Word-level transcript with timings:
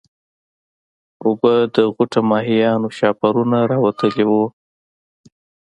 اوبه 1.23 1.53
د 1.75 1.77
غوټه 1.93 2.21
ماهيانو 2.31 2.87
شاهپرونه 2.97 3.57
راوتلي 3.71 4.25
وو. 4.29 4.43